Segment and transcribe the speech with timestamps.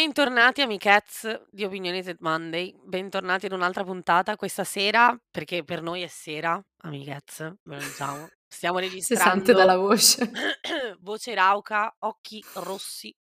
[0.00, 6.06] Bentornati amichezz di Opinionated Monday, bentornati ad un'altra puntata questa sera, perché per noi è
[6.06, 8.26] sera, amichezz, ve lo diciamo.
[8.48, 10.30] Stiamo Si sente dalla registrando voce.
[11.00, 13.14] voce rauca, occhi rossi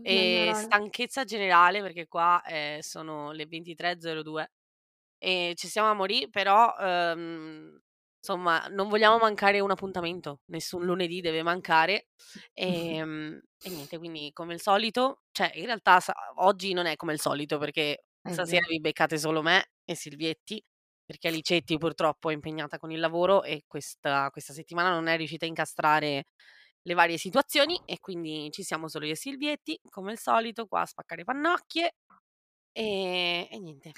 [0.00, 4.52] e stanchezza generale perché qua, ehm, sono le 23:02
[5.18, 7.80] e ci stiamo a morì, però, uhm,
[8.22, 12.08] insomma non vogliamo mancare un appuntamento, nessun lunedì deve mancare.
[12.54, 17.12] Ehm, e niente, quindi come al solito cioè in realtà sa oggi non è come
[17.14, 18.66] il solito perché È stasera vero.
[18.68, 20.62] vi beccate solo me e Silvietti,
[21.04, 25.44] perché Licetti purtroppo è impegnata con il lavoro e questa questa settimana non è riuscita
[25.44, 26.24] a incastrare
[26.84, 30.82] le varie situazioni e quindi ci siamo solo io e Silvietti, come al solito qua
[30.82, 31.94] a spaccare pannocchie.
[32.74, 33.92] E e niente.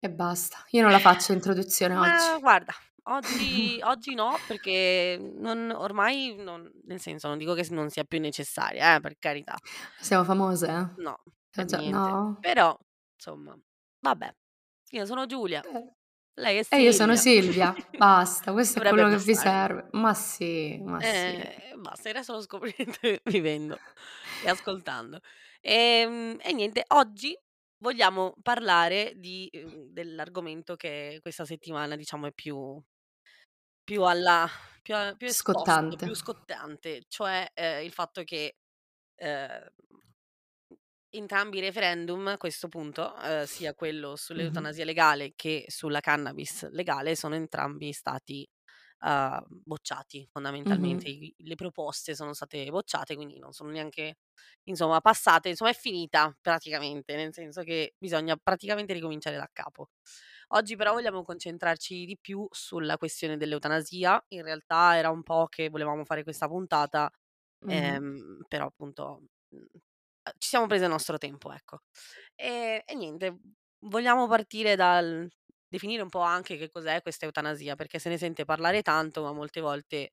[0.00, 0.64] E basta.
[0.70, 2.24] Io non la faccio introduzione oggi.
[2.24, 2.72] Ma guarda,
[3.08, 8.20] oggi oggi no, perché non ormai non nel senso, non dico che non sia più
[8.20, 9.56] necessaria eh, per carità.
[10.00, 10.68] Siamo famose?
[10.96, 11.16] No,
[11.56, 12.20] Eh per già, niente.
[12.20, 12.36] no?
[12.38, 12.76] Però,
[13.14, 13.58] insomma,
[14.00, 14.34] vabbè.
[14.92, 15.84] Io sono Giulia, Eh.
[16.34, 17.16] lei è E io sono Silvia.
[17.16, 17.74] Silvia.
[17.96, 19.34] Basta, questo è Dovrebbe quello che vi bastare.
[19.34, 19.88] serve.
[19.92, 21.36] Ma sì, ma sì.
[21.40, 23.80] Eh, basta, il resto lo scoprirete vivendo
[24.40, 25.20] e ascoltando.
[25.60, 27.36] Ehm, e niente, oggi
[27.78, 32.80] vogliamo parlare di uhm, dell'argomento che questa settimana diciamo è più
[33.88, 34.46] più alla
[34.82, 36.02] più a più esposto, Scottante.
[36.02, 38.56] più scottante, cioè, ehm, il fatto che,
[39.16, 39.68] ehm,
[41.10, 47.16] entrambi i referendum a questo punto, uhm, sia quello sull'eutanasia legale che sulla cannabis legale,
[47.16, 48.46] sono entrambi stati,
[49.00, 51.08] uhm, bocciati fondamentalmente.
[51.08, 54.16] I le proposte sono state bocciate, quindi non sono neanche
[54.64, 59.88] insomma passate, insomma è finita praticamente, nel senso che bisogna praticamente ricominciare da capo.
[60.52, 64.22] Oggi però vogliamo concentrarci di più sulla questione dell'eutanasia.
[64.28, 67.10] In realtà era un po' che volevamo fare questa puntata,
[67.62, 67.98] Mh-mh.
[67.98, 69.66] ehm, però appunto, mhmm,
[70.38, 71.80] ci siamo prese il nostro tempo, ecco.
[72.34, 73.38] E e niente,
[73.86, 75.28] vogliamo partire dal
[75.68, 79.32] definire un po' anche che cos'è questa eutanasia, perché se ne sente parlare tanto, ma
[79.32, 80.12] molte volte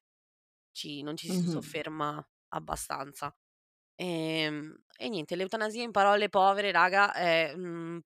[0.71, 1.45] ci non ci si Mh-mh.
[1.47, 3.35] sofferma abbastanza.
[3.95, 7.99] Ehm, e niente, l'eutanasia in parole povere raga è, mhmm,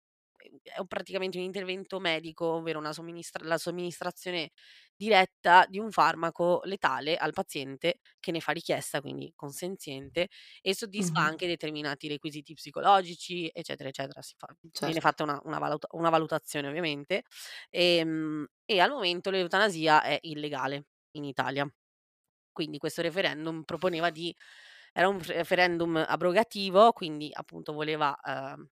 [0.63, 4.51] è praticamente un intervento medico, ovvero una somministra la somministrazione
[4.95, 10.27] diretta di un farmaco letale al paziente che ne fa richiesta, quindi consenziente,
[10.61, 11.29] e soddisfa Mh-mh.
[11.29, 14.21] anche determinati requisiti psicologici, eccetera, eccetera.
[14.21, 14.47] Si fa
[14.81, 15.01] viene Certo.
[15.01, 17.23] fatta una una valuta una valutazione ovviamente.
[17.69, 21.67] Ehm, e al momento l'eutanasia è illegale in Italia.
[22.51, 24.35] Quindi questo referendum proponeva di
[24.93, 28.67] era un referendum abrogativo, quindi appunto voleva, uhm,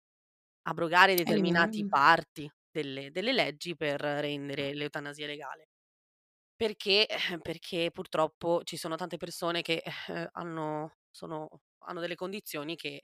[0.63, 1.87] abrogare determinati Eliminare.
[1.87, 5.67] parti delle delle leggi per rendere l'eutanasia legale.
[6.55, 7.07] Perché?
[7.07, 11.47] Eh, perché purtroppo ci sono tante persone che, eh, hanno sono
[11.85, 13.01] hanno delle condizioni che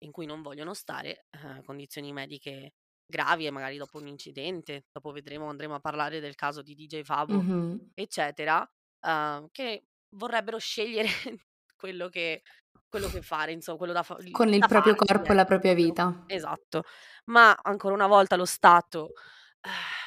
[0.00, 2.72] in cui non vogliono stare, uhm, condizioni mediche
[3.06, 7.02] gravi e magari dopo un incidente, dopo vedremo andremo a parlare del caso di DJ
[7.02, 7.78] Fabo, Mh-mh.
[7.94, 8.68] eccetera,
[9.06, 9.86] uhm, che
[10.16, 11.08] vorrebbero scegliere
[11.76, 12.42] quello che
[12.88, 15.44] quello che fare, inso quello da fa il Con il proprio farsi, corpo e la
[15.44, 16.06] propria vita.
[16.26, 16.82] esatto.
[17.26, 19.12] Ma ancora una volta lo Stato,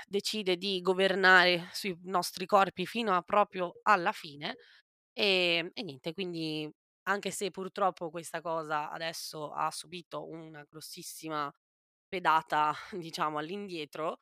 [0.07, 4.55] decide di governare sui nostri corpi fino a proprio alla fine,
[5.13, 6.69] ehm, e niente, quindi
[7.03, 11.51] anche se purtroppo questa cosa adesso ha subito una grossissima
[12.07, 14.19] pedata diciamo all'indietro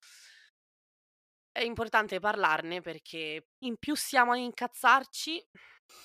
[1.52, 5.44] è importante parlarne perché in più siamo a incazzarci,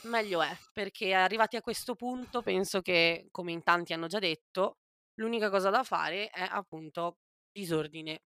[0.07, 4.79] meglio è, perché arrivati a questo punto penso che, come in tanti hanno già detto,
[5.15, 7.19] l'unica cosa da fare è appunto
[7.53, 8.21] disordine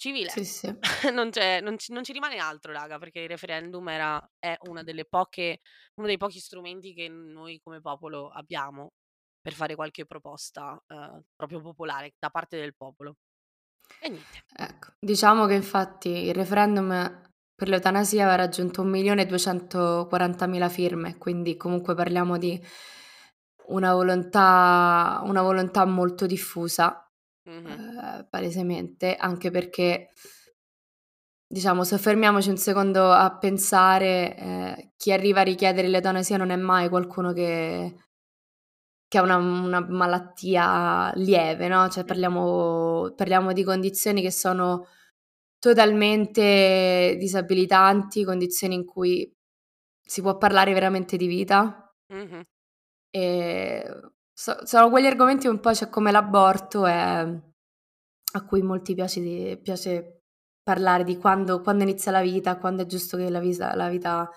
[0.00, 0.30] civile.
[0.30, 0.74] Sì, sì.
[1.12, 4.82] Non c'è non ci non ci rimane altro raga, perché il referendum era è una
[4.82, 5.60] delle poche
[5.96, 8.92] uno dei pochi strumenti che noi come popolo abbiamo
[9.40, 13.16] per fare qualche proposta, uhm, proprio popolare, da parte del popolo.
[14.00, 14.44] E niente.
[14.58, 17.22] Ecco, diciamo che infatti il referendum
[17.56, 22.60] per l'eutanasia aveva raggiunto 1.240.000 firme, quindi comunque parliamo di
[23.68, 27.10] una volontà una volontà molto diffusa,
[27.46, 27.78] Mh-mh.
[27.78, 30.10] uhm, palesemente, anche perché
[31.50, 36.88] diciamo soffermiamoci un secondo a pensare, ehm, chi arriva a richiedere l'eutanasia non è mai
[36.88, 37.94] qualcuno che
[39.12, 44.86] che ha una una malattia lieve, no, cioè parliamo parliamo di condizioni che sono
[45.58, 49.30] totalmente disabilitanti, condizioni in cui
[50.02, 51.92] si può parlare veramente di vita.
[52.12, 52.42] Mh-mh.
[53.12, 57.42] Ehm, so sono quegli argomenti un po' cioè come l'aborto, ehm,
[58.34, 60.22] a cui molti piace di piace
[60.62, 64.30] parlare di quando quando inizia la vita, quando è giusto che la visa la vita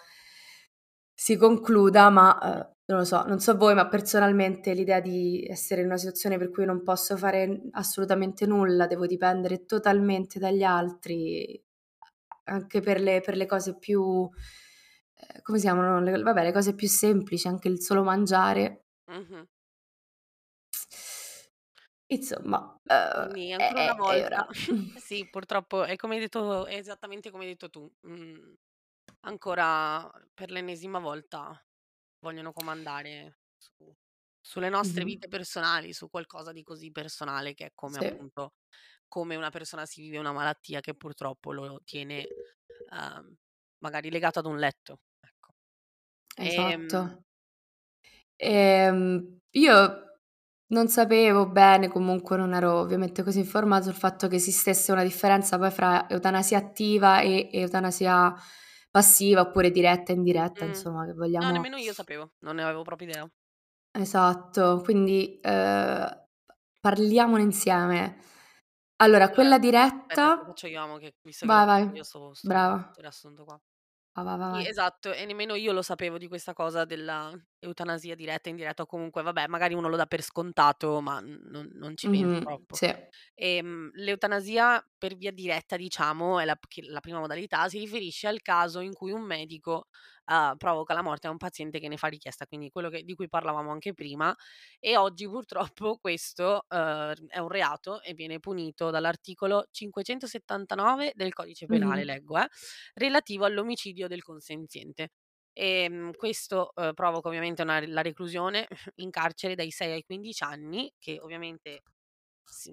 [1.18, 5.82] si concluda, ma, uhm, non lo so, non so voi, ma personalmente l'idea di essere
[5.82, 11.62] in una situazione per cui non posso fare assolutamente nulla, devo dipendere totalmente dagli altri,
[12.46, 16.00] anche per le per le cose più ehm, come si chiamano?
[16.02, 18.86] Le vabbè, le cose più semplici, anche il solo mangiare.
[19.12, 19.46] Mh-mh.
[22.08, 24.48] Insomma, uhm, Quindi ancora una è è volta
[25.00, 27.92] sì, purtroppo è come hai detto è esattamente come hai detto tu.
[28.02, 28.54] Mhmm,
[29.22, 31.60] ancora per l'ennesima volta
[32.20, 33.94] vogliono comandare su
[34.42, 38.00] sulle nostre vite personali, su qualcosa di così personale che è come Sì.
[38.00, 38.54] appunto
[39.08, 42.32] come una persona si vive una malattia che purtroppo lo tiene,
[42.92, 43.36] uhm,
[43.80, 45.54] magari legato ad un letto, ecco.
[46.36, 47.24] Ehm Esatto.
[48.42, 50.04] Ehm, io
[50.68, 55.58] non sapevo bene, comunque non ero ovviamente così informata sul fatto che esistesse una differenza
[55.58, 58.34] poi fra eutanasia attiva e eutanasia
[58.92, 60.66] passiva, oppure diretta indiretta, Mh.
[60.66, 63.30] insomma, che No, vogliamo nemmeno io sapevo, non ne avevo proprio idea.
[63.96, 66.26] Esatto, quindi, uhm,
[66.80, 68.18] parliamone insieme.
[68.98, 69.58] Allora, quella
[70.04, 73.00] aspetta, diretta faccio io, mo che visto che vai, io vai, sto sto brava.
[73.02, 73.60] riassunto qua.
[74.18, 74.68] Va va va vai.
[74.68, 78.86] esatto, e nemmeno io lo sapevo di questa cosa della eutanasia diretta e indiretta, o
[78.86, 82.80] comunque vabbè, magari uno lo dà per scontato, ma non non ci pensa Mh-mh, troppo.
[82.80, 82.88] sì.
[83.36, 86.58] Ehm, l'eutanasia per via diretta, diciamo, è la
[86.90, 89.88] la prima modalità, si riferisce al caso in cui un medico,
[90.26, 93.16] uhm, provoca la morte a un paziente che ne fa richiesta, quindi quello che di
[93.16, 94.36] cui parlavamo anche prima,
[94.80, 101.68] e oggi purtroppo questo, uhm, è un reato e viene punito dall'articolo 579 del codice
[101.68, 102.06] penale, Mh-mh.
[102.06, 102.48] leggo, eh,
[102.96, 105.10] relativo all'omicidio del consenziente.
[105.62, 108.66] Ehm, questo, uhm, provoca ovviamente una la reclusione
[108.98, 111.82] in carcere dai 6 ai 15 anni, che ovviamente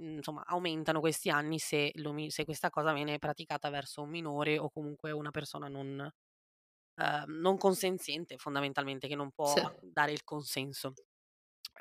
[0.00, 4.71] insomma, aumentano questi anni se l'omi se questa cosa viene praticata verso un minore o
[4.71, 6.09] comunque una persona non
[6.97, 9.71] uhm, non consenziente fondamentalmente, che non può Sì.
[9.81, 10.94] dare il consenso.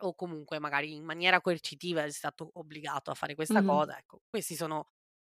[0.01, 3.63] O comunque magari in maniera coercitiva è stato obbligato a fare questa Mh-mh.
[3.63, 4.21] cosa, ecco.
[4.29, 4.89] Questi sono,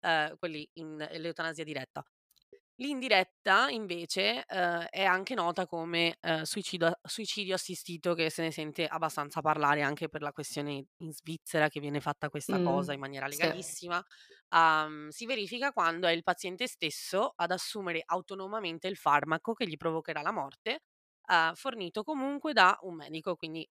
[0.03, 2.05] uhm, quelli in l'eutanasia diretta.
[2.79, 8.87] L'indiretta invece, uhm, è anche nota come, uhm, suicido suicidio assistito, che se ne sente
[8.87, 13.01] abbastanza parlare anche per la questione in Svizzera che viene fatta questa Mh, cosa in
[13.01, 13.29] maniera sì.
[13.29, 14.03] legalissima.
[14.51, 19.77] Uhm, si verifica quando è il paziente stesso ad assumere autonomamente il farmaco che gli
[19.79, 20.81] provocherà la morte,
[21.29, 23.67] uhm, fornito comunque da un medico, quindi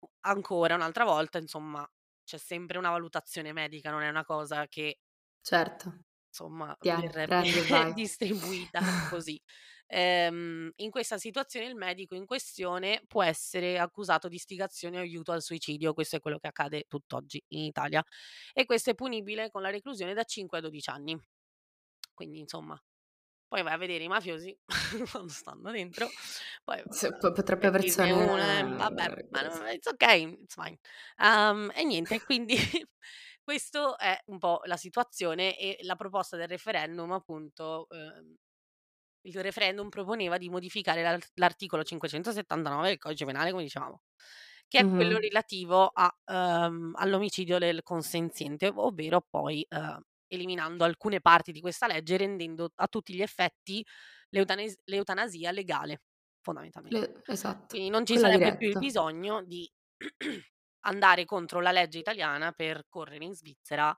[0.00, 1.88] u ancora un'altra volta, insomma,
[2.24, 4.96] c'è sempre una valutazione medica, non è una cosa che
[5.44, 6.02] Certo.
[6.32, 7.52] Insomma, verrebbe
[7.92, 9.40] distribuita così.
[9.86, 15.32] Ehm, in questa situazione il medico in questione può essere accusato di istigazione o aiuto
[15.32, 18.02] al suicidio, questo è quello che accade tutt'oggi in Italia,
[18.54, 21.18] e questo è punibile con la reclusione da 5 a 12 anni.
[22.14, 22.80] Quindi insomma,
[23.48, 24.56] poi vai a vedere i mafiosi
[25.12, 26.08] quando stanno dentro,
[26.64, 26.82] poi
[27.20, 30.78] po troppe per dirne persone una, vabbè, ma no it's okay, it's fine.
[31.18, 32.54] Uhm, e niente, quindi
[33.42, 38.34] questo è un po' la situazione e la proposta del referendum appunto, uhm,
[39.24, 44.02] il referendum proponeva di modificare l'ar l'articolo 579 del codice penale, come dicevamo,
[44.68, 45.18] che è quello Mh-mh.
[45.18, 52.16] relativo a uhm, all'omicidio del consenziente, ovvero poi, uhm, eliminando alcune parti di questa legge,
[52.16, 53.84] rendendo a tutti gli effetti
[54.30, 56.02] l'eutanes l'eutanasia legale,
[56.40, 57.06] fondamentalmente.
[57.06, 58.78] Le esatto, Quindi non ci quella sarebbe più il diretta.
[58.78, 59.70] bisogno di
[60.82, 63.94] andare contro la legge italiana per correre in Svizzera,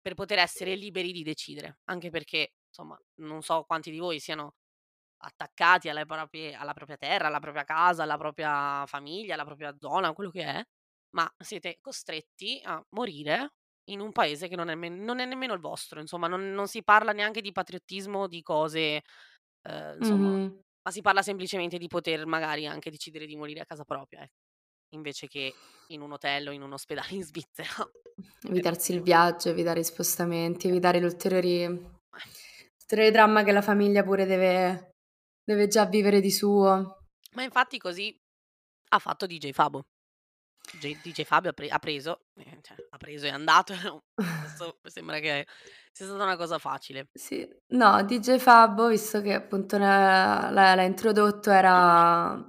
[0.00, 1.78] per poter essere liberi di decidere.
[1.84, 4.54] Anche perché, insomma, non so quanti di voi siano
[5.18, 10.12] attaccati alle proprie alla propria terra, alla propria casa, alla propria famiglia, alla propria zona,
[10.12, 10.62] quello che è,
[11.10, 13.54] ma siete costretti a morire
[13.90, 16.68] in un paese che non è men non è nemmeno il vostro, insomma, non non
[16.68, 19.02] si parla neanche di patriottismo, di cose,
[19.68, 20.62] uhm, insomma, Mh-mh.
[20.82, 24.45] ma si parla semplicemente di poter magari anche decidere di morire a casa propria, ecco,
[24.90, 25.54] invece che
[25.88, 27.68] in un hotel o in un ospedale in Svizzera,
[28.40, 30.70] per Evitarsi il viaggio, evitare i spostamenti, Eh.
[30.70, 34.92] evitare gli ulteriori ulteriori dramma che la famiglia pure deve
[35.44, 37.04] deve già vivere di suo.
[37.34, 38.16] Ma infatti così
[38.90, 39.84] ha fatto DJ Fabo.
[40.80, 43.74] J DJ Fabio ha pre ha preso, ehm, cioè ha preso, è andato,
[44.14, 45.46] adesso sembra che
[45.92, 47.08] sia stata una cosa facile.
[47.12, 47.48] Sì.
[47.68, 52.44] No, DJ Fabbo, visto che appunto l'ha introdotto, era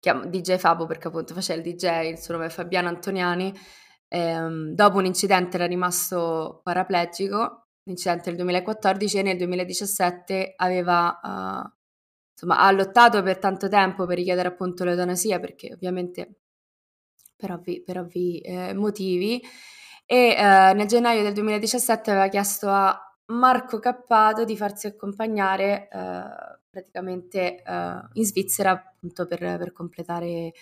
[0.00, 3.52] chiam DJ Fabo perché appunto faceva il DJ, il suo nome è Fabiano Antoniani,
[4.08, 11.72] ehm, dopo un incidente era rimasto paraplegico, incidente del 2014 e nel 2017 aveva, uhm,
[12.32, 16.36] insomma ha lottato per tanto tempo per richiedere appunto l'eutanasia perché ovviamente
[17.40, 19.42] per ovvi per ovvi, ehm, motivi
[20.06, 26.59] e, uhm, nel gennaio del 2017 aveva chiesto a Marco Cappato di farsi accompagnare, uhm
[26.70, 30.52] praticamente, uhm, in Svizzera appunto per per completare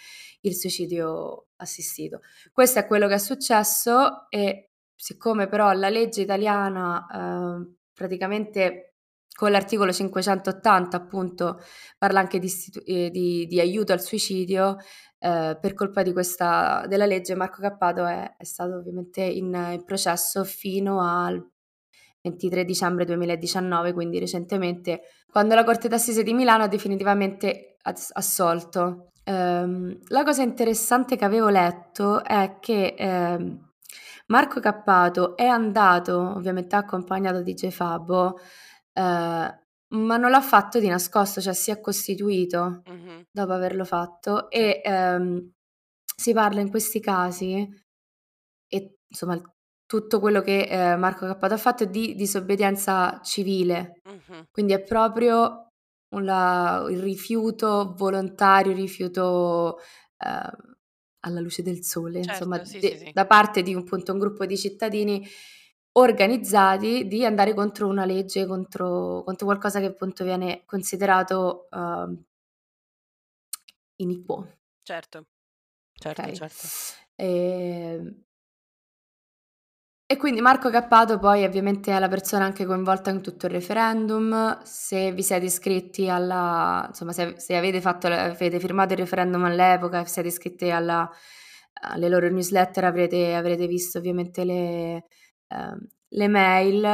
[0.42, 2.20] il suicidio assistito.
[2.52, 8.94] Questo è quello che è successo e siccome però la legge italiana, uhm, praticamente
[9.38, 11.60] con l'articolo 580 appunto
[11.96, 14.76] parla anche di istitu ehm, di di aiuto al suicidio,
[15.20, 19.84] ehm, per colpa di questa della legge Marco Cappato è è stato ovviamente in in
[19.84, 21.40] processo fino al
[22.22, 29.11] 23 dicembre 2019, quindi recentemente, quando la Corte d'Assise di Milano ha definitivamente as assolto.
[29.25, 33.66] Ehm, la cosa interessante che avevo letto è che, ehm,
[34.26, 38.38] Marco Cappato è andato, ovviamente accompagnato di J Fabo,
[38.92, 39.58] ehm,
[39.90, 43.25] ma non l'ha fatto di nascosto, cioè si è costituito Mh-mh.
[43.30, 45.50] dopo averlo fatto e, ehm,
[46.16, 47.66] si parla in questi casi
[48.68, 49.40] e insomma
[49.88, 54.49] tutto quello che, ehm, Marco Cappato ha fatto è di disobbedienza civile, Mh-mh.
[54.50, 55.71] quindi è proprio
[56.11, 59.78] un la il rifiuto volontario, il rifiuto,
[60.18, 60.76] ehm,
[61.21, 63.14] alla luce del sole, insomma, Certo, sì, sì, de sì.
[63.14, 65.26] da parte di appunto un gruppo di cittadini
[65.92, 72.25] organizzati di andare contro una legge, contro contro qualcosa che appunto viene considerato, uhm
[74.00, 74.37] iniquo.
[74.87, 75.26] Certo.
[76.00, 76.33] Certo, Okay.
[76.33, 76.71] certo.
[77.16, 78.25] Ehm
[80.10, 84.62] e quindi Marco Cappato poi ovviamente è la persona anche coinvolta in tutto il referendum.
[84.62, 90.00] Se vi siete iscritti alla insomma se se avete fatto avete firmato il referendum all'epoca,
[90.02, 91.10] vi siete iscritti alla
[91.80, 95.04] alle loro newsletter avrete avrete visto ovviamente le
[95.48, 96.84] ehm, le mail.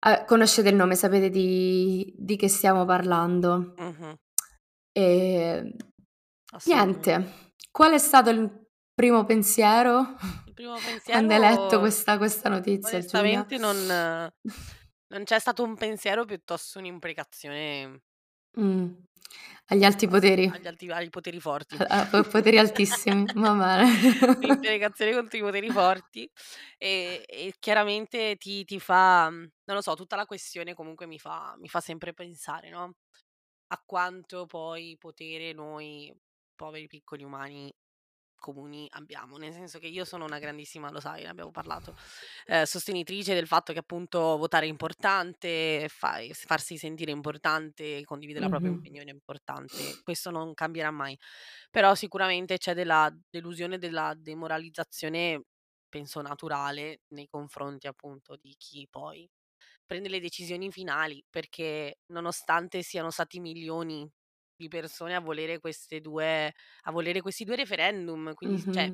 [0.00, 3.72] A conoscete il nome, sapete di di che stiamo parlando.
[3.78, 4.14] Mh-mh.
[4.92, 5.70] Ehm,
[6.52, 7.16] Assolutamente.
[7.16, 7.32] niente.
[7.70, 8.65] Qual è stato il
[8.96, 13.46] primo pensiero Il primo quando hai letto pensiero questa questa notizia, Giulia?
[13.46, 13.76] onestamente non
[15.08, 18.02] non c'è stato un pensiero piuttosto un'imprecazione
[18.56, 18.86] Mh.
[19.68, 20.52] Agli alti poteri.
[20.52, 21.76] agli alti ai poteri forti.
[21.78, 23.86] A a po poteri altissimi, va bene.
[24.38, 26.30] Un'imprecazione contro i poteri forti,
[26.78, 31.54] e e chiaramente ti ti fa non lo so, tutta la questione comunque mi fa
[31.58, 32.94] mi fa sempre pensare, no,
[33.68, 36.14] a quanto poi potere noi
[36.54, 37.72] poveri piccoli umani
[38.38, 39.36] comuni abbiamo.
[39.38, 41.94] Nel senso che io sono una grandissima lo sai, ne abbiamo parlato,
[42.46, 48.44] ehm, sostenitrice del fatto che appunto votare è importante, fai s farsi sentire importante, condividere
[48.44, 51.18] la propria opinione è importante, questo non cambierà mai.
[51.70, 55.42] Però sicuramente c'è della delusione, della demoralizzazione,
[55.88, 59.28] penso naturale, nei confronti appunto di chi poi
[59.86, 64.08] prende le decisioni finali, perché nonostante siano stati milioni
[64.56, 68.92] di persone a volere queste 2 a volere questi 2 referendum, quindi s cioè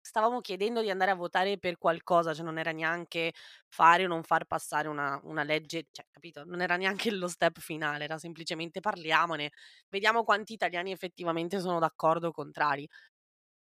[0.00, 3.32] stavamo chiedendo di andare a votare per qualcosa, cioè non era neanche
[3.68, 7.58] fare o non far passare una una legge, cioè capito, non era neanche lo step
[7.60, 9.50] finale, era semplicemente parliamone,
[9.88, 12.88] vediamo quanti italiani effettivamente sono d'accordo o contrari.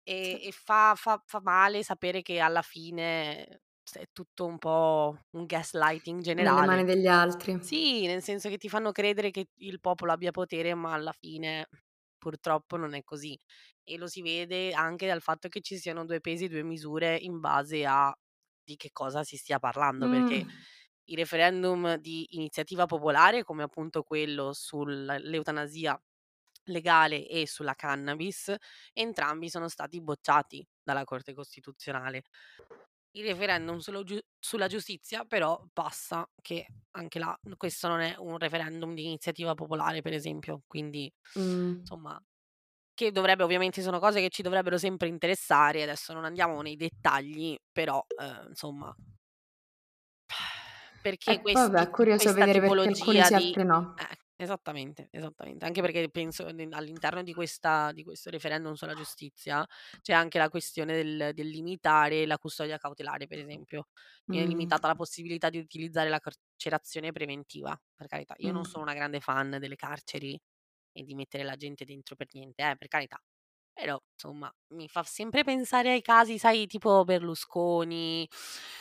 [0.07, 5.17] E e fa fa fa male sapere che alla fine s è tutto un po'
[5.31, 6.85] un gaslighting Nelle mani generale.
[6.85, 7.59] degli altri.
[7.59, 11.67] Sì, nel senso che ti fanno credere che il popolo abbia potere, ma alla fine
[12.17, 13.39] purtroppo non è così.
[13.83, 17.39] E lo si vede anche dal fatto che ci siano 2 pesi, 2 misure in
[17.39, 18.13] base a
[18.63, 20.07] di che cosa si stia parlando, Mh.
[20.09, 20.45] perché
[21.05, 25.99] i referendum di iniziativa popolare, come appunto quello sul l'eutanasia
[26.67, 28.53] legale e sulla cannabis,
[28.93, 32.23] entrambi sono stati bocciati dalla Corte Costituzionale.
[33.17, 38.93] Il referendum giu sulla giustizia però passa, che anche là questo non è un referendum
[38.93, 41.75] di iniziativa popolare per esempio, quindi Mh.
[41.79, 42.21] insomma
[42.93, 47.55] che dovrebbe ovviamente sono cose che ci dovrebbero sempre interessare, adesso non andiamo nei dettagli,
[47.71, 48.93] però, ehm, insomma
[51.01, 53.95] perché Eh, vabbè, questi è curioso questa perché tipologia sì, di no.
[53.95, 55.65] eh, esattamente, esattamente.
[55.65, 59.65] Anche perché penso ne all'interno di questa di questo referendum sulla giustizia,
[60.01, 63.87] c'è anche la questione del del limitare la custodia cautelare, per esempio.
[64.27, 64.45] Viene Mh.
[64.47, 67.79] limitata la possibilità di utilizzare la carcerazione preventiva.
[67.95, 68.65] Per carità, io non Mh.
[68.65, 70.39] sono una grande fan delle carceri
[70.93, 73.19] e di mettere la gente dentro per niente, eh, per carità.
[73.77, 78.25] Però, insomma, mi fa sempre pensare ai casi, sai, tipo Berlusconi,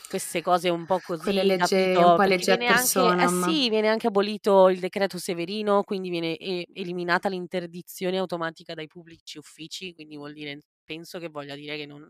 [0.06, 3.12] queste cose un po' Quelle così, leggi un capito, po' perché leggi ad viene anche
[3.12, 3.28] eh personam.
[3.28, 9.36] sì, viene anche abolito il decreto Severino, quindi viene e eliminata l'interdizione automatica dai pubblici
[9.38, 12.08] uffici, quindi vuol dire penso che voglia dire che non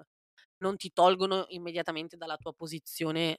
[0.58, 3.38] non ti tolgono immediatamente dalla tua posizione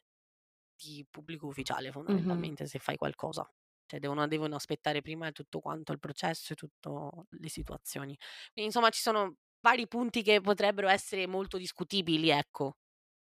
[0.76, 2.50] di pubblico ufficiale Mh-mh.
[2.52, 3.50] fondamentalmente se fai qualcosa.
[3.88, 8.16] Cioè devono devono aspettare prima tutto quanto il processo e tutto le situazioni.
[8.54, 12.78] Quindi insomma ci sono vari punti che potrebbero essere molto discutibili, ecco.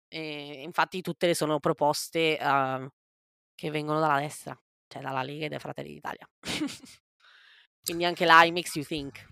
[0.09, 2.88] E infatti tutte sono proposte, uhm,
[3.54, 6.28] che vengono dalla destra, cioè dalla Lega e da Fratelli d'Italia.
[7.85, 9.26] Quindi anche là I makes you think.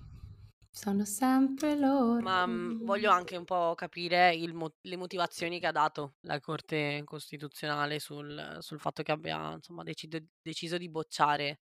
[0.75, 2.23] Sono sempre loro.
[2.23, 6.39] Ma, mhmm, voglio anche un po' capire il mo le motivazioni che ha dato la
[6.39, 11.61] Corte Costituzionale sul sul fatto che abbia, insomma, decide deciso di bocciare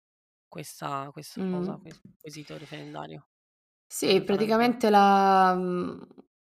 [0.49, 1.81] questa questa cosa, Mh.
[1.81, 3.29] questo quesito referendario
[3.91, 5.99] Sì, praticamente la mhmm,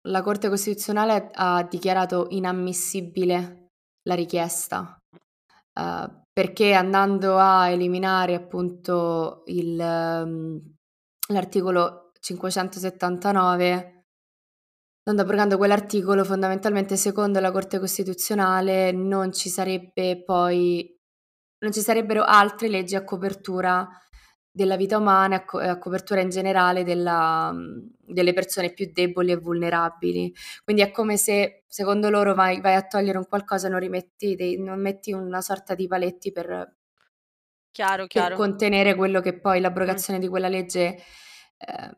[0.05, 3.67] la Corte Costituzionale ha dichiarato inammissibile
[4.03, 4.97] la richiesta,
[5.73, 10.59] uhm, perché andando a eliminare appunto il mhmm,
[11.33, 14.05] l'articolo 579
[15.05, 20.89] andando abrogando quell'articolo, fondamentalmente secondo la Corte Costituzionale non ci sarebbe poi
[21.59, 23.87] non ci sarebbero altre leggi a copertura
[24.49, 27.53] della vita umana, a co a copertura in generale della
[27.99, 30.33] delle persone più deboli e vulnerabili.
[30.63, 34.35] Quindi è come se, secondo loro, vai vai a togliere un qualcosa e non rimetti
[34.35, 36.75] dei non metti una sorta di paletti per
[37.71, 38.35] Chiaro, per chiaro.
[38.35, 40.97] contenere quello che poi l'abrogazione di quella legge
[41.57, 41.97] ehm,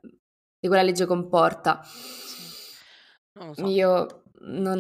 [0.60, 1.82] di quella legge comporta.
[3.36, 3.64] Non lo so.
[3.68, 4.80] Io non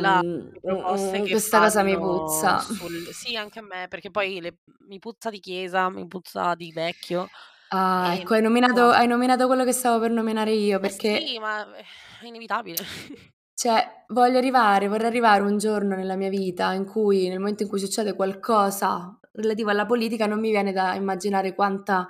[0.00, 0.20] La
[0.62, 2.58] mh-mh, che questa cosa mi puzza.
[2.60, 6.72] sul sì, anche a me, perché poi le mi puzza di chiesa, mi puzza di
[6.72, 7.28] vecchio,
[7.72, 11.38] Ah, ecco, hai nominato hai nominato quello che stavo per nominare io, Eh sì, perché
[11.38, 11.84] ma è
[12.26, 12.76] inevitabile.
[13.54, 17.68] cioè, voglio arrivare vorrei arrivare un giorno nella mia vita in cui nel momento in
[17.68, 22.08] cui succede qualcosa relativo alla politica, non mi viene da immaginare quanta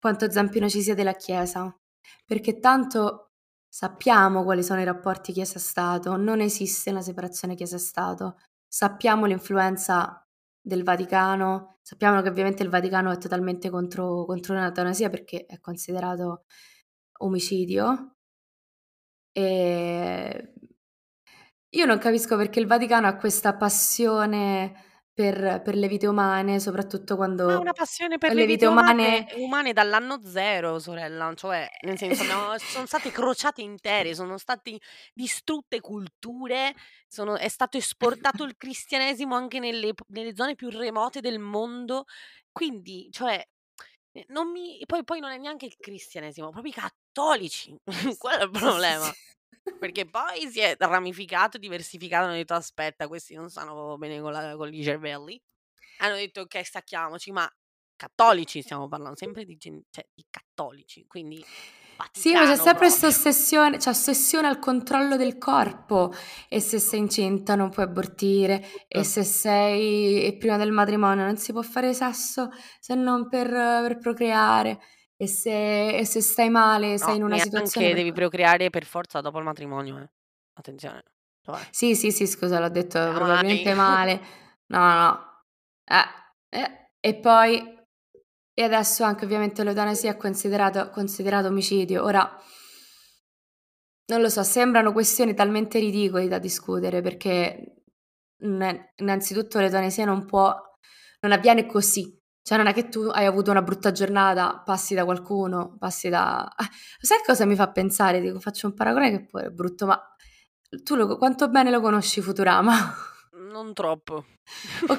[0.00, 1.74] quanto zampino ci sia della Chiesa,
[2.24, 3.32] perché tanto
[3.68, 8.36] sappiamo quali sono i rapporti Chiesa-Stato, non esiste una separazione Chiesa-Stato.
[8.66, 10.24] Sappiamo l'influenza
[10.60, 16.44] del Vaticano, sappiamo che ovviamente il Vaticano è totalmente contro contro l'eutanasia perché è considerato
[17.20, 18.16] omicidio.
[19.36, 20.50] Ehm,
[21.70, 24.74] io non capisco perché il Vaticano ha questa passione
[25.18, 28.66] per per le vite umane, soprattutto Ma una quando passione per le le vite vite
[28.66, 34.14] umane umane umane dall'anno 0 sorella, cioè nel Eh senso abbiamo son state crociate intere,
[34.14, 34.78] sono stati
[35.14, 36.74] distrutte culture,
[37.06, 42.04] sono è stato esportato il cristianesimo anche nelle nelle zone più remote del mondo,
[42.52, 43.42] quindi cioè,
[44.12, 47.74] ehm, non mi poi poi non è neanche il cristianesimo, proprio i cattolici,
[48.18, 49.14] quello è il Sì, sì, problema.
[49.14, 49.14] sì.
[49.78, 54.56] Perché poi si è ramificato, diversificato, hanno detto: "Aspetta, questi non stanno bene con la
[54.56, 55.40] con i cervelli."
[55.98, 57.48] Hanno detto: "Okay, stacchiamoci." Ma
[57.96, 61.46] cattolici stiamo parlando, sempre di gen cioè di cattolici, quindi
[62.14, 63.08] Sì, ma c'è sempre 'sta proprio.
[63.08, 66.12] ossessione c'è ossessione al controllo del corpo
[66.48, 71.52] e se sei incinta non puoi abortire e se sei prima del matrimonio non si
[71.52, 74.80] può fare sesso se non per per procreare
[75.20, 78.22] e se e se stai male, sei No, in una situazione neanche per devi cui
[78.22, 80.10] procreare per forza dopo il matrimonio, eh.
[80.54, 81.02] Attenzione.
[81.44, 83.14] Cioè Sì, sì, sì, scusa, l'ho detto Sia mai.
[83.14, 84.20] probabilmente male.
[84.70, 85.44] No, no, no.
[85.84, 87.76] Eh, eh, e poi
[88.52, 92.04] e adesso anche ovviamente l'eutanasia è considerato considerato omicidio.
[92.04, 92.30] Ora
[94.10, 97.76] non lo so, sembrano questioni talmente ridicoli da discutere perché,
[98.38, 100.54] mhmm, innanzitutto l'eutanasia non può
[101.20, 102.17] non avviene così.
[102.42, 106.50] Cioè non è che tu hai avuto una brutta giornata, passi da qualcuno, passi da
[107.00, 108.20] sai cosa mi fa pensare?
[108.20, 110.00] Dico faccio un paragone che poi è brutto, ma
[110.82, 112.72] tu lo quanto bene lo conosci Futurama?
[113.50, 114.24] Non troppo.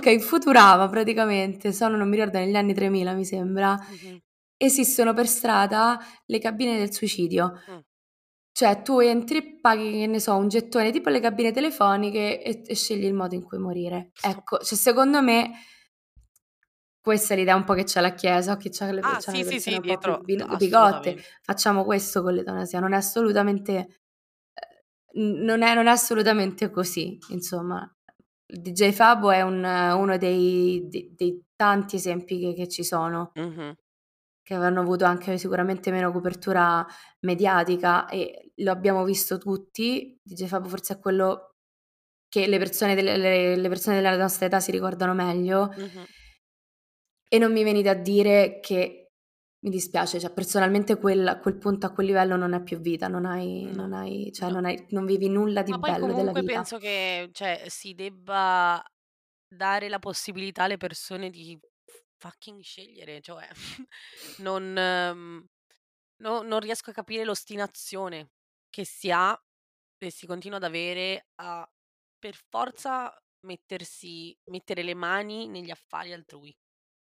[0.05, 4.17] In Futurama praticamente sono non mi ricordo negli anni 3000 mi sembra, Mh-mh.
[4.57, 7.51] esistono per strada le cabine del suicidio.
[7.67, 7.79] Mh.
[8.51, 12.63] Cioè tu entri e paghi, che ne so, un gettone tipo le cabine telefoniche e
[12.65, 14.11] e scegli il modo in cui morire.
[14.21, 15.51] Ecco, cioè secondo me
[17.09, 19.43] questa è l'idea un po' che c'ha la Chiesa o che c'ha le Ah, sì,
[19.43, 20.19] sì, sì, un dietro
[20.57, 21.17] bigotte.
[21.41, 23.87] Facciamo questo con l'eutanasia, non è assolutamente
[25.15, 27.91] n non è non è assolutamente così, insomma.
[28.45, 33.73] DJ Fabo è un uno dei de dei tanti esempi che che ci sono Mh-mh.
[34.45, 36.85] che avranno avuto anche sicuramente meno copertura
[37.21, 40.17] mediatica e lo abbiamo visto tutti.
[40.23, 41.55] DJ Fabo forse è quello
[42.29, 45.71] che le persone delle le le persone della nostra età si ricordano meglio.
[45.77, 46.05] Mh-mh.
[47.31, 49.11] E non mi venite a dire che
[49.61, 53.07] mi dispiace, cioè personalmente quel a quel punto, a quel livello non è più vita,
[53.07, 54.55] non hai No, non hai cioè no.
[54.55, 56.53] non hai non vivi nulla di Ma poi bello della comunque vita.
[56.55, 58.83] penso che, cioè, si debba
[59.47, 61.59] dare la possibilità alle persone di
[62.17, 63.47] fucking scegliere, cioè
[64.39, 65.45] non mhmm,
[66.23, 68.31] no non riesco a capire l'ostinazione
[68.69, 69.37] che si ha
[69.97, 71.67] e si continua ad avere a
[72.17, 73.13] per forza
[73.45, 76.55] mettersi mettere le mani negli affari altrui,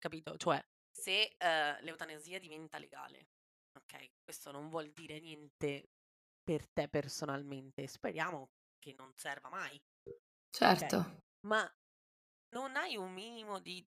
[0.01, 0.35] capito?
[0.35, 0.61] Cioè
[0.91, 3.27] se, ehm, l'eutanasia diventa legale,
[3.77, 5.89] okay, questo non vuol dire niente
[6.43, 10.19] per te personalmente, speriamo che non serva mai, okay,
[10.51, 11.19] Certo.
[11.47, 11.71] ma
[12.55, 13.85] non hai un minimo di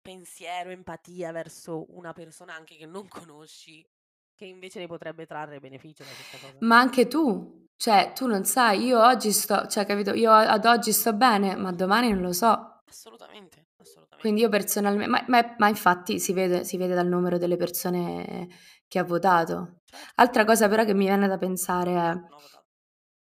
[0.00, 3.86] pensiero, empatia verso una persona anche che non conosci,
[4.34, 6.66] che invece ne potrebbe trarre beneficio da questa cosa.
[6.66, 10.92] Ma anche tu, cioè tu non sai, io oggi sto, cioè capito, io ad oggi
[10.92, 12.80] sto bene, ma domani non lo so.
[12.86, 14.16] Assolutamente, assolutamente.
[14.20, 18.48] Quindi io personalmente, ma, ma- ma infatti si vede, si vede dal numero delle persone
[18.88, 19.80] che ha votato.
[19.84, 22.14] Certo, Altra cosa però che mi viene da pensare è,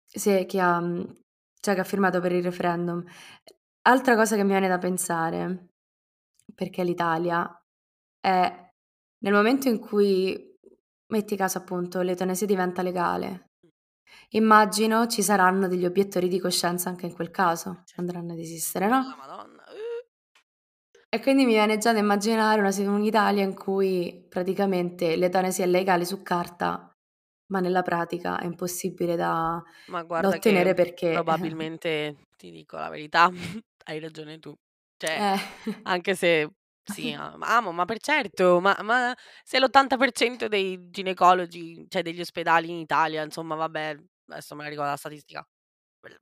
[0.05, 0.81] se, che ha,
[1.61, 3.05] cioè che ha firmato per il referendum,
[3.83, 5.69] altra cosa che mi viene da pensare,
[6.55, 7.49] perché l'Italia
[8.21, 8.65] è
[9.19, 10.55] nel momento in cui,
[11.09, 13.51] metti caso appunto, l'eutanasia diventa legale,
[14.31, 18.01] immagino ci saranno degli obiettori di coscienza anche in quel caso, Certo.
[18.01, 19.17] andranno ad esistere, La no?
[19.17, 19.56] Madonna.
[21.17, 26.05] E quindi mi viene già da immaginare una, un'Italia in cui praticamente l'eutanasia è legale
[26.05, 26.95] su carta,
[27.53, 31.13] ma nella pratica è impossibile da, Ma da ottenere perché...
[31.13, 33.31] probabilmente, ti dico la verità,
[33.87, 34.55] hai ragione tu.
[34.99, 35.81] Cioè, Eh.
[35.85, 36.51] anche se
[36.85, 42.69] sì, am- amo, ma per certo, ma, ma se l'80% dei ginecologi, cioè degli ospedali
[42.69, 43.97] in Italia, insomma, vabbè,
[44.33, 45.43] adesso me la ricordo la statistica,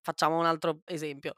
[0.03, 1.33] facciamo un altro esempio.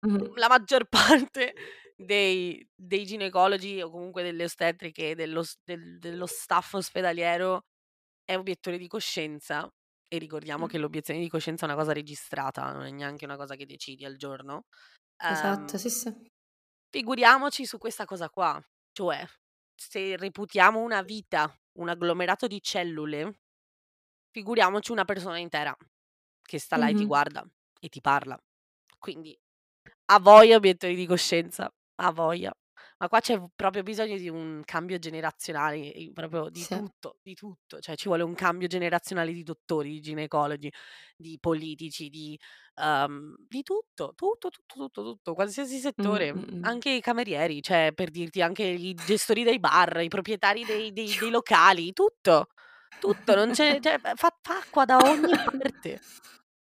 [0.00, 0.32] Mhm.
[0.34, 1.54] La maggior parte
[1.96, 7.62] dei, dei ginecologi o comunque delle ostetriche, dello, del- dello staff ospedaliero
[8.24, 9.68] è obiettore di coscienza.
[10.08, 13.56] E ricordiamo che l'obiezione di coscienza è una cosa registrata, non è neanche una cosa
[13.56, 14.64] che decidi al giorno.
[15.28, 16.12] Esatto, Ehm, sì, sì.
[16.90, 18.60] figuriamoci su questa cosa qua,
[18.92, 19.24] cioè
[19.74, 23.40] se reputiamo una vita un agglomerato di cellule,
[24.30, 25.76] figuriamoci una persona intera
[26.42, 27.06] che sta là e ti Mhm.
[27.06, 27.44] guarda
[27.80, 28.38] e ti parla.
[28.98, 29.38] Quindi
[30.06, 32.52] a voglia obiettori di coscienza, a voglia.
[32.98, 36.66] Ma qua c'è v proprio bisogno di un cambio generazionale, proprio di Sì.
[36.66, 37.78] tutto, di tutto.
[37.80, 40.70] Cioè ci vuole un cambio generazionale di dottori, di ginecologi,
[41.16, 42.38] di politici, di
[42.76, 46.66] uhm, di tutto, tutto, tutto, tutto, tutto, qualsiasi Mhm, settore, mhm.
[46.66, 51.16] anche i camerieri, cioè per dirti anche i gestori dei bar, i proprietari dei dei
[51.16, 52.48] dei locali, tutto,
[52.98, 56.00] tutto, non c'è cioè fa fa acqua da ogni parte.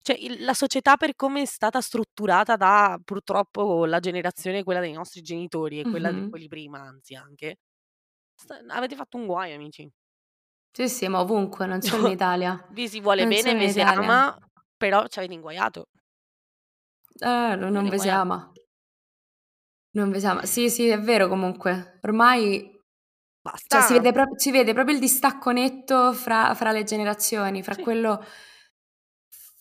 [0.09, 4.91] Cioè il la società per come è stata strutturata da, purtroppo, la generazione quella dei
[4.91, 6.29] nostri genitori e quella di Mhm.
[6.29, 7.57] quelli prima, anzi anche,
[8.33, 9.87] sta avete fatto un guaio amici.
[10.71, 12.67] Sì, sì, ma ovunque, non solo in Italia.
[12.71, 14.35] Vi si vuole Non bene, ve si ama,
[14.75, 15.89] però c'avete inguaiato.
[17.21, 18.51] Eh, non, non Avete ve si ama.
[19.91, 20.45] Non ve si ama.
[20.45, 21.99] Sì, sì, è vero comunque.
[22.01, 22.77] Ormai
[23.67, 23.93] cioè, si Basta.
[23.93, 27.81] vede, pro- si vede proprio il distacco netto fra, fra le generazioni, fra Sì.
[27.81, 28.23] quello,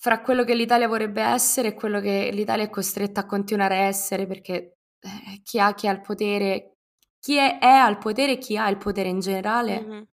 [0.00, 3.82] fra quello che l'Italia vorrebbe essere e quello che l'Italia è costretta a continuare a
[3.82, 6.76] essere, perché eh, chi ha, chi ha il potere,
[7.18, 10.08] chi è, è al potere e chi ha il potere in generale Mh-mh.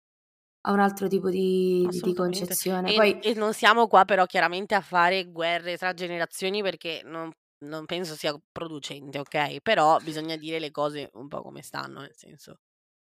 [0.62, 2.92] ha un altro tipo di, di- concezione.
[2.92, 7.30] E Poi, e non siamo qua però chiaramente a fare guerre tra generazioni perché non
[7.64, 12.14] non penso sia producente, okay, però bisogna dire le cose un po' come stanno, nel
[12.14, 12.58] senso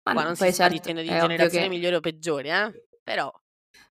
[0.03, 1.69] ma qua no, non si sta certo, dicendo di generazione che...
[1.69, 3.31] migliore o peggiore, eh, però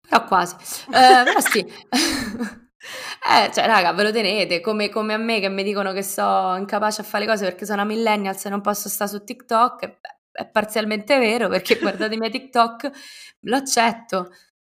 [0.01, 0.57] Però quasi.
[0.87, 1.65] Eh, però sì.
[2.81, 6.55] Eh, cioè, raga, ve lo tenete, come, come a me che mi dicono che so
[6.57, 9.87] incapace a fare le cose perché sono una millennial e non posso stare su TikTok,
[9.87, 9.99] beh,
[10.31, 12.91] è parzialmente vero perché guardate i miei TikTok,
[13.41, 14.31] lo accetto,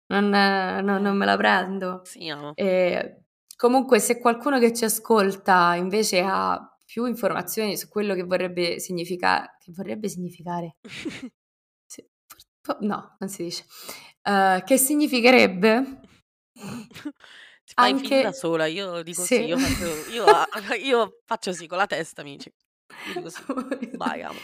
[0.07, 2.01] non, non- non me la prendo.
[2.03, 2.51] Sì, amo.
[2.55, 3.23] E
[3.55, 9.55] comunque, se qualcuno che ci ascolta invece ha più informazioni su quello che vorrebbe significare,
[9.59, 10.75] che vorrebbe significare?
[12.81, 13.65] No, non si dice.
[14.23, 15.99] Eh, che significherebbe
[17.65, 19.43] Ti fai film da anche sola, io dico sì, sì.
[19.45, 22.51] io faccio io a io faccio sì con la testa amici.
[23.07, 23.43] Io dico sì.
[23.93, 24.37] Vai amo.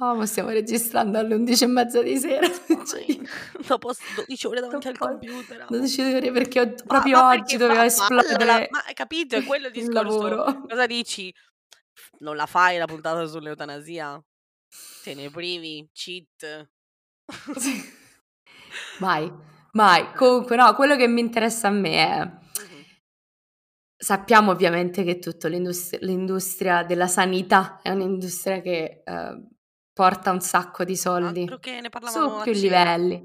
[0.00, 2.48] Oh, ma stiamo registrando alle 11 e mezza di sera.
[2.50, 3.28] Fine.
[3.64, 5.66] Dopo s 12 ore davanti al Troppo- computer, amo.
[5.70, 8.82] 12 ore perché ho- Ma proprio ma oggi perché doveva fa palla la esplodere ma
[8.86, 9.36] hai capito?
[9.36, 10.26] È quello il il discorso.
[10.28, 10.60] lavoro.
[10.66, 11.32] Cosa dici?
[12.18, 14.20] Non la fai la puntata sull'eutanasia?
[15.04, 15.88] Te ne privi?
[15.92, 16.68] Cheat?
[17.56, 18.02] Sì.
[18.98, 19.32] Mai,
[19.74, 20.12] mai.
[20.14, 22.42] Comunque, no, quello che mi interessa a me è...
[23.96, 29.42] Sappiamo ovviamente che tutta l'industria, l'industria della sanità è un'industria che eh,
[29.92, 32.82] porta un sacco di soldi su a più cena.
[32.84, 33.22] livelli.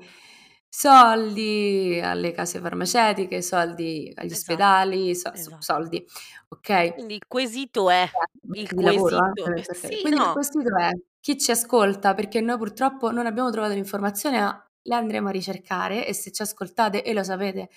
[0.69, 5.57] Soldi alle case farmaceutiche, soldi agli Esatto, ospedali, so- esatto.
[5.59, 6.05] soldi,
[6.49, 6.93] ok?
[6.93, 8.07] Quindi il quesito è
[8.53, 10.31] il di lavoro, eh, quesito eh, sì, Quindi il no.
[10.33, 15.29] quesito è chi ci ascolta, perché noi purtroppo non abbiamo trovato l'informazione, ma le andremo
[15.29, 17.69] a ricercare e se ci ascoltate e lo sapete,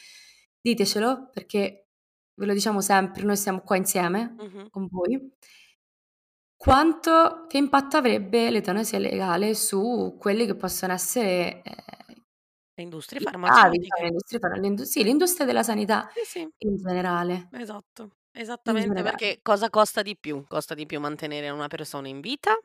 [0.61, 1.87] ditecelo perché
[2.35, 4.71] ve lo diciamo sempre, noi siamo qua insieme Mh-mh.
[4.71, 5.33] con voi.
[6.57, 11.75] Quanto, che impatto avrebbe l'eutanasia legale su quelli che possono essere eh,
[12.75, 14.01] Le industrie farmaceutiche.
[14.03, 16.49] l'industria, far- l'indu- sì, l'industria della sanità Sì, sì.
[16.59, 17.49] in generale.
[17.53, 19.11] Esatto, esattamente generale.
[19.17, 20.45] perché cosa costa di più?
[20.47, 22.57] Costa di più mantenere una persona in vita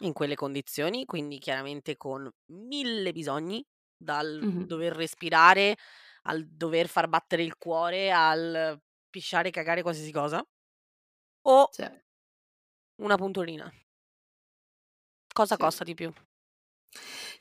[0.00, 3.64] in quelle condizioni, quindi chiaramente con 1000 bisogni,
[3.96, 4.66] dal Mh-mh.
[4.66, 5.76] dover respirare,
[6.22, 10.44] al dover far battere il cuore, al pisciare, cagare, qualsiasi cosa
[11.44, 11.84] o Sì.
[13.02, 13.72] una punturina.
[15.34, 15.64] Cosa Sì.
[15.64, 16.12] costa di più?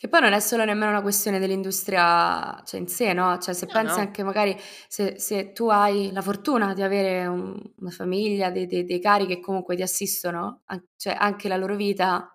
[0.02, 3.68] Che poi non è solo nemmeno una questione dell'industria, cioè in sé, no, cioè se
[3.68, 4.00] No, pensi no.
[4.00, 4.56] anche magari
[4.88, 9.26] se se tu hai la fortuna di avere un una famiglia, dei dei dei cari
[9.28, 12.34] che comunque ti assistono, an cioè anche la loro vita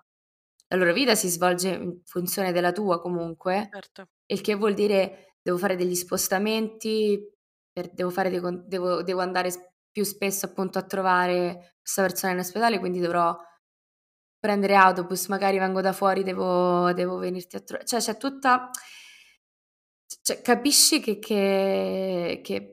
[0.74, 4.08] la loro vita si svolge in funzione della tua comunque, Certo.
[4.26, 7.20] il che vuol dire devo fare degli spostamenti,
[7.72, 9.50] per devo fare dei devo devo andare
[9.90, 13.36] più spesso appunto a trovare questa persona in ospedale, quindi dovrò
[14.38, 18.70] prendere autobus, magari vengo da fuori, devo devo venirti a tro cioè c'è tutta
[20.22, 22.70] cioè capisci che che che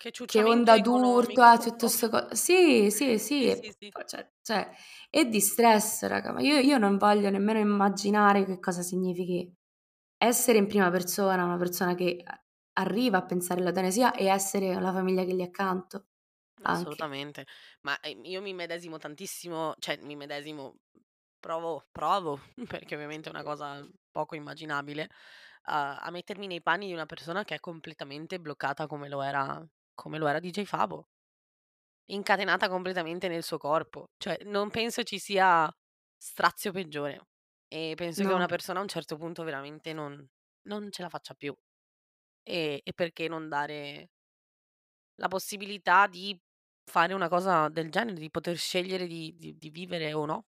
[0.00, 2.08] Che che onda d'urto ha tutte 'ste proprio.
[2.08, 4.70] co sì, sì, sì, Sì, sì, cioè cioè
[5.10, 9.52] e di stress raga, ma io io non voglio nemmeno immaginare che cosa significhi
[10.18, 12.22] essere in prima persona, una persona che
[12.74, 16.06] arriva a pensare all'eutanasia e essere la famiglia che è accanto,
[16.62, 17.02] anche.
[17.02, 17.46] Assolutamente.
[17.82, 20.76] Ma, ehm, io mi immedesimo tantissimo cioè mi immedesimo,
[21.38, 25.08] provo provo, perché ovviamente è una cosa poco immaginabile,
[25.64, 29.66] a a mettermi nei panni di una persona che è completamente bloccata come lo era
[30.00, 31.08] come lo era DJ Fabo.
[32.06, 34.10] Incatenata completamente nel suo corpo.
[34.16, 35.70] Cioè, non penso ci sia
[36.16, 37.28] strazio peggiore.
[37.68, 40.26] E penso che una persona a un certo punto veramente non
[40.62, 41.54] non ce la faccia più.
[42.42, 44.10] E e perché non dare
[45.16, 46.38] la possibilità di
[46.84, 50.46] fare una cosa del genere, di poter scegliere di di di vivere o no.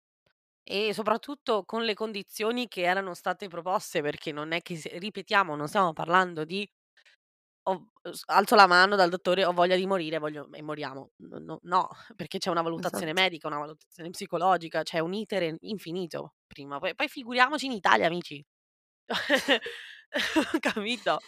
[0.63, 5.67] E soprattutto con le condizioni che erano state proposte, perché non è che ripetiamo, non
[5.67, 6.67] stiamo parlando di
[7.63, 11.59] ho s alzo la mano dal dottore: "Ho voglia di morire, voglio e moriamo." No
[11.63, 13.13] no perché c'è una valutazione Esatto.
[13.13, 16.79] medica, una valutazione psicologica, c'è un iter infinito prima.
[16.79, 18.43] Poi poi figuriamoci in Italia amici.
[20.61, 21.23] Capito?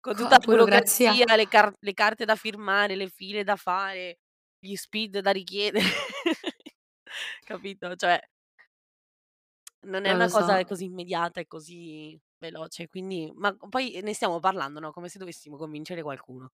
[0.00, 1.14] Con tutta Co la burocrazia.
[1.36, 4.18] le car le carte da firmare, le file da fare,
[4.58, 5.84] gli SPID da richiedere.
[7.44, 7.94] Capito?
[7.96, 8.20] Cioè
[9.86, 10.64] non è Non una lo cosa so.
[10.64, 15.56] così immediata e così veloce, quindi ma poi ne stiamo parlando, no, come se dovessimo
[15.56, 16.50] convincere qualcuno.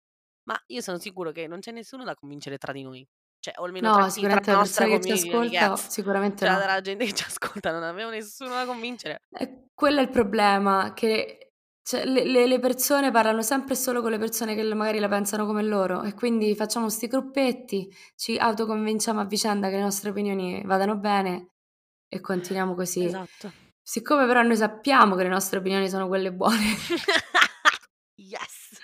[0.44, 3.06] Ma io sono sicuro che non c'è nessuno da convincere tra di noi.
[3.38, 5.76] Cioè, o almeno tra No, chi tra sicuramente la nostra persone che ci community ascolta
[5.76, 6.58] sicuramente cioè no.
[6.58, 9.22] tra la gente che ci ascolta, non avevo nessuno da convincere.
[9.32, 14.02] Eh, quello è il problema, che cioè le le le persone parlano sempre e solo
[14.02, 18.36] con le persone che magari la pensano come loro e quindi facciamo 'sti gruppetti, ci
[18.36, 21.50] autoconvinciamo a vicenda che le nostre opinioni vadano bene
[22.12, 23.04] e continuiamo così.
[23.04, 23.52] Esatto.
[23.80, 26.56] Siccome però noi sappiamo che le nostre opinioni sono quelle buone
[28.16, 28.78] Yes.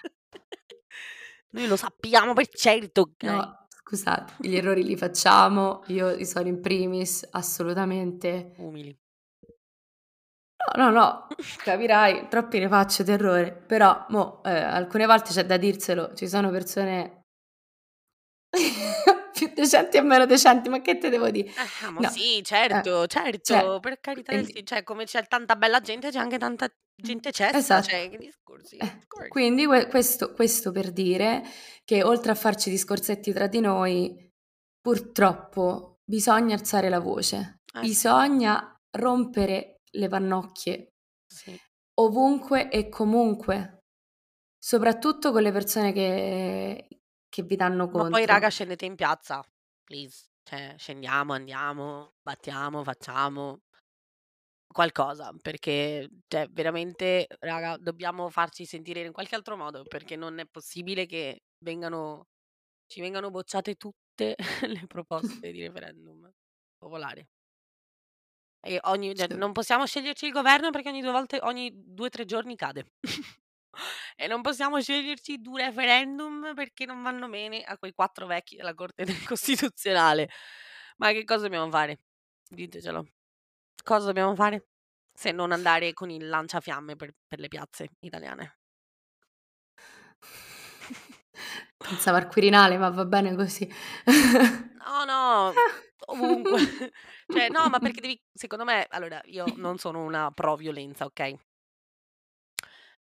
[1.50, 3.12] Noi lo sappiamo per certo?
[3.20, 8.54] No, scusate, gli errori li facciamo, io sono in primis, assolutamente.
[8.58, 8.96] Umili.
[10.76, 11.26] No, no, no,
[11.62, 16.50] capirai, troppi ne faccio d'errori, però mo', ehm, alcune volte c'è da dirselo, ci sono
[16.50, 17.26] persone
[19.44, 23.06] più decenti e meno decenti, ma che te devo di Eh, no, sì, eh, certo,
[23.06, 26.38] cioè, certo, per carità del sì, quindi cioè come c'è tanta bella gente, c'è anche
[26.38, 27.88] tanta gente cessa, esatto.
[27.88, 31.42] cioè che discorsi, Eh, quindi que questo questo per dire
[31.84, 34.30] che oltre a farci discorsetti tra di noi,
[34.80, 37.86] purtroppo bisogna alzare la voce, Eh sì.
[37.86, 40.90] bisogna rompere le pannocchie
[41.30, 41.58] Sì.
[41.98, 43.84] ovunque e comunque,
[44.58, 46.88] soprattutto con le persone che
[47.36, 49.44] che vi danno Ma poi raga scendete in piazza,
[49.84, 53.60] please, cioè scendiamo, andiamo, battiamo, facciamo
[54.66, 60.46] qualcosa, perché cioè veramente raga dobbiamo farci sentire in qualche altro modo, perché non è
[60.46, 62.28] possibile che vengano
[62.86, 64.34] ci vengano bocciate tutte
[64.66, 66.30] le proposte di referendum
[66.78, 67.26] popolari.
[68.60, 72.24] E ogni cioè non possiamo sceglierci il governo perché ogni 2 volte ogni 2, 3
[72.24, 72.92] giorni cade.
[74.16, 78.74] E non possiamo sceglierci 2 referendum perché non vanno bene a quei 4 vecchi della
[78.74, 80.28] Corte del Costituzionale.
[80.98, 82.00] Ma che cosa dobbiamo fare?
[82.48, 83.06] Ditecelo.
[83.84, 84.68] Cosa dobbiamo fare?
[85.12, 88.58] Se non andare con il lanciafiamme per per le piazze italiane.
[91.76, 93.68] Pensavo al Quirinale, ma va bene così.
[94.86, 95.52] No, no,
[96.06, 96.58] ovunque.
[97.28, 101.32] Cioè no, ma perché devi secondo me allora io non sono una pro violenza, okay?
[101.32, 101.38] Mh.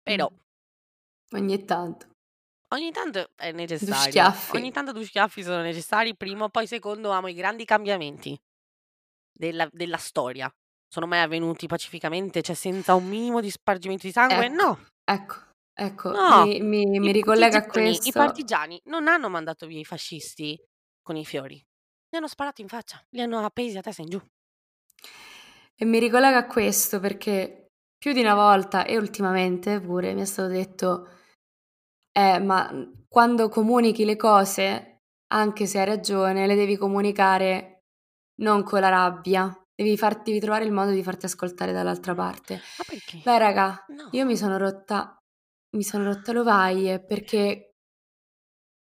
[0.04, 0.30] Però
[1.34, 2.08] Ogni tanto.
[2.72, 4.24] Ogni tanto è 2 necessario.
[4.54, 4.72] Ogni schiaffi.
[4.72, 8.40] tanto 2 schiaffi sono necessari, primo, poi secondo amo i grandi cambiamenti
[9.32, 10.52] della della storia.
[10.88, 14.46] Sono mai avvenuti pacificamente, cioè senza un minimo di spargimento di sangue?
[14.46, 14.86] Ecco, No.
[15.04, 15.36] ecco,
[15.74, 16.46] ecco, No.
[16.46, 20.60] mi mi mi ricollega a partigiani i questo partigiani non hanno mandato via i fascisti
[21.02, 21.56] con i fiori.
[22.10, 24.22] Gli hanno sparato in faccia, li hanno appesi a testa in giù.
[25.82, 30.26] E mi ricollega a questo perché più di una volta e ultimamente pure mi è
[30.26, 31.08] stato detto:
[32.16, 32.70] "Eh, ma,
[33.08, 37.84] quando comunichi le cose, anche se hai ragione, le devi comunicare
[38.42, 42.56] non con la rabbia, devi farti devi trovare il modo di farti ascoltare dall'altra parte".
[42.56, 43.22] Ma perché?
[43.24, 44.10] Beh raga, No.
[44.12, 45.14] io mi sono rotta
[45.76, 47.74] mi sono rotta l'ovaie perché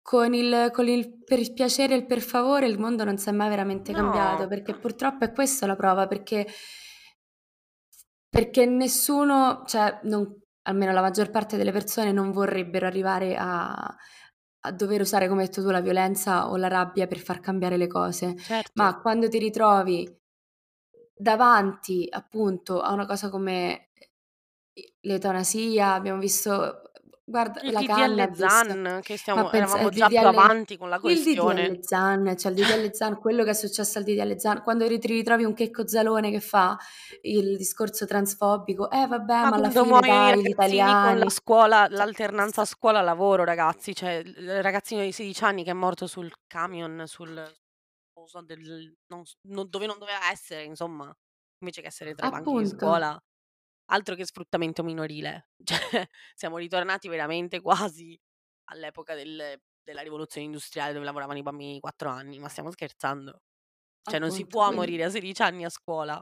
[0.06, 3.32] con il con il per il piacere e il per favore il mondo non s'è
[3.32, 4.48] mai veramente cambiato, No.
[4.48, 6.48] perché purtroppo è questa la prova, perché
[8.30, 13.96] perché nessuno cioè non almeno la maggior parte delle persone non vorrebbero arrivare a
[14.62, 17.78] a dover usare, come hai detto tu, la violenza o la rabbia per far cambiare
[17.78, 18.36] le cose.
[18.38, 18.72] Certo.
[18.76, 20.14] Ma quando ti ritrovi
[21.16, 23.90] davanti, appunto, a una cosa come
[24.74, 26.87] i l'eutanasia, abbiamo visto
[27.30, 30.78] guarda Il la DDL Zan, che ma stiamo pensa eravamo il già più DDL avanti
[30.78, 31.74] con la il questione.
[31.74, 35.00] DDL Zan, cioè il DDL Zan, quello che è successo al DDL Zan, quando ri
[35.00, 36.78] ti ritrovi un Checco Zalone che fa
[37.24, 40.96] il discorso transfobico: "Eh vabbè, Ma ma alla quando fine muoiono i dai, gli ragazzini
[40.98, 45.64] con la italiani" scuola cioè l'alternanza scuola-lavoro ragazzi, cioè il il ragazzino di 16 anni
[45.64, 50.32] che è morto sul camion, sul non so del non s non dove non doveva
[50.32, 51.14] essere insomma,
[51.60, 52.66] invece che essere tra i banchi di Appunto.
[52.66, 53.20] scuola.
[53.90, 55.50] Altro che sfruttamento minorile.
[55.64, 58.20] Cioè siamo ritornati veramente quasi
[58.66, 63.40] all'epoca del della rivoluzione industriale dove lavoravano i bambini di 4 anni, ma stiamo scherzando?
[64.06, 66.22] Cioè non si Appunto, può quindi morire a 16 anni a scuola.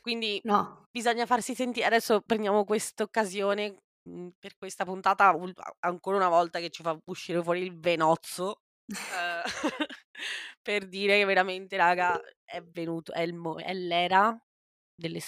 [0.00, 0.86] Quindi No.
[0.90, 3.76] bisogna farsi senti adesso prendiamo quest'occasione,
[4.08, 7.78] mhmm, per questa puntata ul a ancora una volta che ci fa uscire fuori il
[7.78, 8.62] venozzo,
[9.08, 9.42] ehm,
[10.62, 14.36] per dire che veramente raga è venuto è il mo è l'era
[14.94, 15.20] delle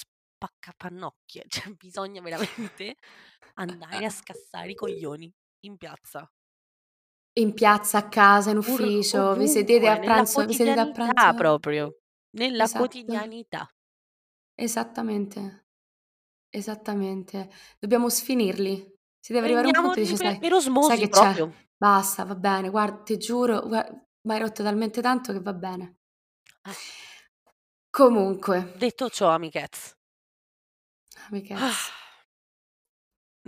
[0.43, 2.97] spaccapannocchie, cioè bisogna veramente
[3.55, 5.33] andare a scassare i coglioni
[5.65, 6.29] in piazza.
[7.35, 11.35] In piazza, a casa, in ufficio, vi sedete ovunque, a pranzo vi sedete a pranzo
[11.35, 11.97] proprio,
[12.37, 12.79] nella esatto.
[12.79, 13.67] quotidianità.
[14.55, 15.67] Esattamente.
[16.51, 17.51] Esattamente.
[17.79, 18.95] Dobbiamo sfinirli.
[19.19, 21.21] Si deve arrivare a un punto e Prendiamoli dice: per "Sai per sai che c'è?
[21.35, 21.55] proprio.
[21.75, 23.87] Basta, va bene, guarda ti giuro, gua
[24.29, 25.97] m'hai rotto talmente tanto che va bene".
[26.65, 26.73] Eh.
[27.91, 29.93] Comunque Detto ciò amichezz
[31.31, 31.59] Amichezz.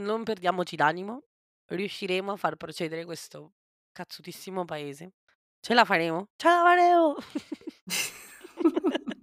[0.01, 1.25] non perdiamoci d'animo,
[1.67, 3.53] riusciremo a far procedere questo
[3.93, 5.13] cazzutissimo paese.
[5.61, 7.15] Ce la faremo, ce la faremo!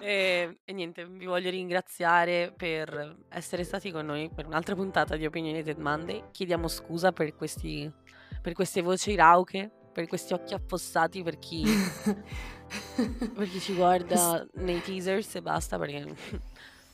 [0.00, 5.26] Ehm, e niente, vi voglio ringraziare per essere stati con noi per un'altra puntata di
[5.26, 6.22] Opinionated Monday.
[6.30, 7.92] Chiediamo scusa per questi
[8.40, 11.64] per queste voci rauche, per questi occhi affossati per chi
[13.34, 16.14] per chi ci guarda nei teasers e basta perché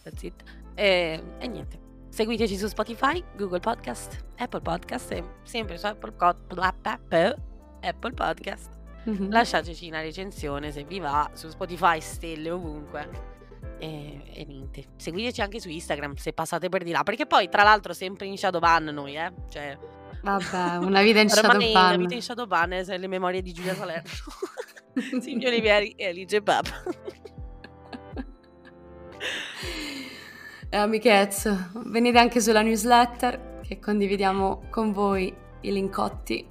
[0.02, 0.34] that's it.
[0.74, 6.36] Ehm, e niente, seguiteci su Spotify, Google Podcast, Apple Podcast e sempre su Apple co
[7.80, 8.70] Apple Podcast.
[9.04, 9.30] Mh-mh.
[9.30, 13.30] Lasciateci una recensione se vi va, su Spotify stelle ovunque.
[13.78, 17.62] E e niente, seguiteci anche su Instagram se passate per di là, perché poi tra
[17.62, 19.78] l'altro sempre in shadow ban noi, eh, cioè
[20.22, 23.52] Vabbè, una vita in shadow ormai la vita in shadow ban è le memorie di
[23.52, 24.10] Giulia Salerno,
[25.20, 26.82] Silvia Olivieri e Alice Papa.
[30.74, 31.46] E amichezz,
[31.84, 36.48] venite anche sulla newsletter che condividiamo con voi i linkotti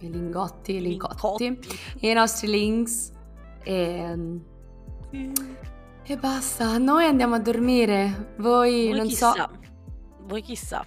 [0.00, 2.06] i lingotti, i lincotti, Lincotti.
[2.06, 3.12] i nostri links,
[3.62, 4.42] ehm
[6.04, 6.78] e basta.
[6.78, 8.34] Noi andiamo a dormire.
[8.38, 9.50] Voi Voi non so chissà,
[10.22, 10.84] voi chissà.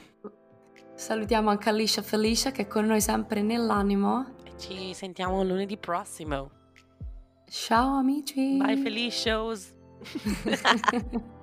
[0.93, 4.33] salutiamo anche Alicia Felicia che è con noi sempre nell'animo.
[4.43, 6.51] E ci sentiamo lunedì prossimo.
[7.49, 8.57] Ciao amici.
[8.57, 9.73] Bye Felicios.